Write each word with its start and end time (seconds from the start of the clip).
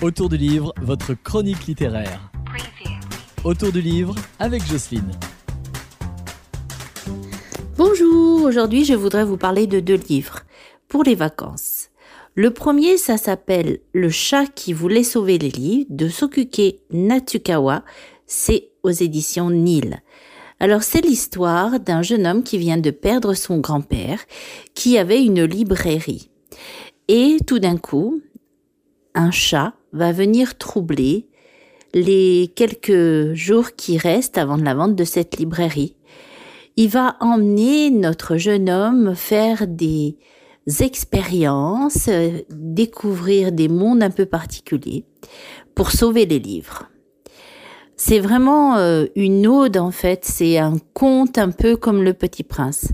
Autour 0.00 0.28
du 0.28 0.36
livre, 0.36 0.72
votre 0.80 1.14
chronique 1.14 1.66
littéraire. 1.66 2.30
Autour 3.42 3.72
du 3.72 3.80
livre 3.80 4.14
avec 4.38 4.64
Jocelyne. 4.64 5.10
Bonjour, 7.76 8.44
aujourd'hui 8.44 8.84
je 8.84 8.94
voudrais 8.94 9.24
vous 9.24 9.36
parler 9.36 9.66
de 9.66 9.80
deux 9.80 9.96
livres 10.08 10.44
pour 10.86 11.02
les 11.02 11.16
vacances. 11.16 11.88
Le 12.36 12.52
premier, 12.52 12.96
ça 12.96 13.16
s'appelle 13.16 13.80
Le 13.92 14.08
chat 14.08 14.46
qui 14.46 14.72
voulait 14.72 15.02
sauver 15.02 15.36
les 15.36 15.50
livres 15.50 15.86
de 15.90 16.08
Sokuke 16.08 16.76
Natsukawa. 16.92 17.82
C'est 18.28 18.68
aux 18.84 18.90
éditions 18.90 19.50
Nil. 19.50 20.00
Alors 20.60 20.84
c'est 20.84 21.04
l'histoire 21.04 21.80
d'un 21.80 22.02
jeune 22.02 22.24
homme 22.24 22.44
qui 22.44 22.58
vient 22.58 22.78
de 22.78 22.92
perdre 22.92 23.34
son 23.34 23.58
grand-père, 23.58 24.20
qui 24.74 24.96
avait 24.96 25.24
une 25.24 25.42
librairie. 25.42 26.30
Et 27.08 27.38
tout 27.44 27.58
d'un 27.58 27.78
coup, 27.78 28.22
un 29.18 29.32
chat 29.32 29.74
va 29.92 30.12
venir 30.12 30.56
troubler 30.56 31.26
les 31.92 32.52
quelques 32.54 33.34
jours 33.34 33.72
qui 33.72 33.98
restent 33.98 34.38
avant 34.38 34.56
la 34.56 34.74
vente 34.74 34.94
de 34.94 35.04
cette 35.04 35.38
librairie. 35.38 35.96
Il 36.76 36.88
va 36.88 37.16
emmener 37.20 37.90
notre 37.90 38.36
jeune 38.36 38.70
homme 38.70 39.16
faire 39.16 39.66
des 39.66 40.16
expériences, 40.80 42.08
découvrir 42.50 43.50
des 43.50 43.68
mondes 43.68 44.04
un 44.04 44.10
peu 44.10 44.26
particuliers 44.26 45.04
pour 45.74 45.90
sauver 45.90 46.24
les 46.24 46.38
livres. 46.38 46.88
C'est 47.96 48.20
vraiment 48.20 48.76
euh, 48.76 49.06
une 49.16 49.48
ode 49.48 49.78
en 49.78 49.90
fait, 49.90 50.24
c'est 50.24 50.58
un 50.58 50.76
conte 50.94 51.38
un 51.38 51.50
peu 51.50 51.76
comme 51.76 52.04
Le 52.04 52.14
Petit 52.14 52.44
Prince. 52.44 52.92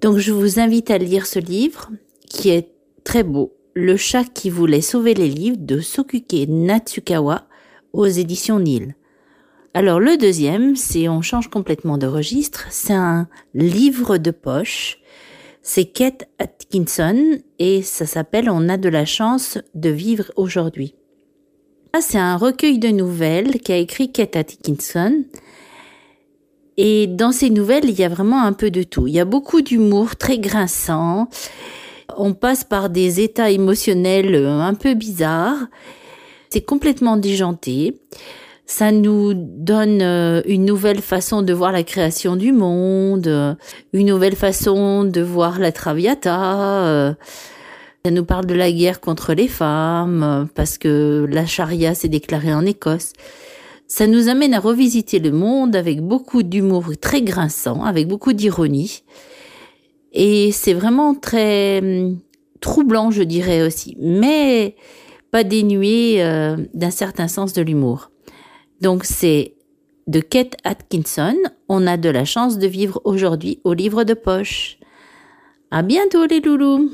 Donc 0.00 0.18
je 0.18 0.30
vous 0.30 0.60
invite 0.60 0.92
à 0.92 0.98
lire 0.98 1.26
ce 1.26 1.40
livre 1.40 1.90
qui 2.28 2.50
est 2.50 2.70
très 3.02 3.24
beau. 3.24 3.57
Le 3.80 3.96
chat 3.96 4.24
qui 4.24 4.50
voulait 4.50 4.80
sauver 4.80 5.14
les 5.14 5.28
livres 5.28 5.60
de 5.60 5.78
Sokuke 5.78 6.48
Natsukawa 6.48 7.46
aux 7.92 8.06
éditions 8.06 8.58
Nil. 8.58 8.96
Alors 9.72 10.00
le 10.00 10.16
deuxième, 10.16 10.74
c'est 10.74 11.08
on 11.08 11.22
change 11.22 11.48
complètement 11.48 11.96
de 11.96 12.08
registre, 12.08 12.66
c'est 12.70 12.92
un 12.92 13.28
livre 13.54 14.18
de 14.18 14.32
poche. 14.32 14.98
C'est 15.62 15.84
Kate 15.84 16.24
Atkinson 16.40 17.38
et 17.60 17.82
ça 17.82 18.04
s'appelle 18.04 18.50
On 18.50 18.68
a 18.68 18.78
de 18.78 18.88
la 18.88 19.04
chance 19.04 19.58
de 19.76 19.90
vivre 19.90 20.32
aujourd'hui. 20.34 20.96
Ah, 21.92 22.00
c'est 22.00 22.18
un 22.18 22.36
recueil 22.36 22.80
de 22.80 22.88
nouvelles 22.88 23.60
qu'a 23.60 23.76
écrit 23.76 24.10
Kate 24.10 24.34
Atkinson. 24.34 25.22
Et 26.78 27.06
dans 27.06 27.30
ces 27.30 27.50
nouvelles, 27.50 27.88
il 27.88 27.96
y 27.96 28.02
a 28.02 28.08
vraiment 28.08 28.42
un 28.42 28.54
peu 28.54 28.72
de 28.72 28.82
tout. 28.82 29.06
Il 29.06 29.14
y 29.14 29.20
a 29.20 29.24
beaucoup 29.24 29.62
d'humour 29.62 30.16
très 30.16 30.40
grinçant. 30.40 31.28
On 32.16 32.34
passe 32.34 32.64
par 32.64 32.90
des 32.90 33.20
états 33.20 33.50
émotionnels 33.50 34.34
euh, 34.34 34.60
un 34.60 34.74
peu 34.74 34.94
bizarres. 34.94 35.66
C'est 36.50 36.62
complètement 36.62 37.16
déjanté. 37.16 38.00
Ça 38.70 38.92
nous 38.92 39.32
donne 39.34 40.02
euh, 40.02 40.42
une 40.46 40.66
nouvelle 40.66 41.00
façon 41.00 41.40
de 41.40 41.54
voir 41.54 41.72
la 41.72 41.82
création 41.82 42.36
du 42.36 42.52
monde, 42.52 43.56
une 43.94 44.06
nouvelle 44.08 44.36
façon 44.36 45.04
de 45.04 45.22
voir 45.22 45.58
la 45.58 45.72
Traviata. 45.72 46.84
Euh, 46.84 47.14
ça 48.04 48.10
nous 48.10 48.24
parle 48.24 48.46
de 48.46 48.54
la 48.54 48.70
guerre 48.70 49.00
contre 49.00 49.32
les 49.32 49.48
femmes, 49.48 50.22
euh, 50.22 50.44
parce 50.54 50.78
que 50.78 51.26
la 51.30 51.46
charia 51.46 51.94
s'est 51.94 52.08
déclarée 52.08 52.52
en 52.52 52.64
Écosse. 52.64 53.14
Ça 53.86 54.06
nous 54.06 54.28
amène 54.28 54.54
à 54.54 54.60
revisiter 54.60 55.18
le 55.18 55.30
monde 55.30 55.74
avec 55.74 56.02
beaucoup 56.02 56.42
d'humour 56.42 56.84
très 57.00 57.22
grinçant, 57.22 57.82
avec 57.82 58.06
beaucoup 58.06 58.34
d'ironie. 58.34 59.02
Et 60.20 60.50
c'est 60.50 60.74
vraiment 60.74 61.14
très 61.14 61.78
hum, 61.78 62.18
troublant, 62.60 63.12
je 63.12 63.22
dirais 63.22 63.62
aussi, 63.62 63.96
mais 64.00 64.74
pas 65.30 65.44
dénué 65.44 66.20
euh, 66.24 66.56
d'un 66.74 66.90
certain 66.90 67.28
sens 67.28 67.52
de 67.52 67.62
l'humour. 67.62 68.10
Donc 68.80 69.04
c'est 69.04 69.54
de 70.08 70.18
Kate 70.18 70.56
Atkinson. 70.64 71.36
On 71.68 71.86
a 71.86 71.96
de 71.96 72.08
la 72.08 72.24
chance 72.24 72.58
de 72.58 72.66
vivre 72.66 73.00
aujourd'hui 73.04 73.60
au 73.62 73.74
livre 73.74 74.02
de 74.02 74.14
poche. 74.14 74.78
À 75.70 75.82
bientôt 75.82 76.26
les 76.26 76.40
loulous! 76.40 76.90